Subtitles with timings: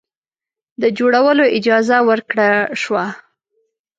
[0.81, 2.49] د جوړولو اجازه ورکړه
[2.81, 3.05] شوه.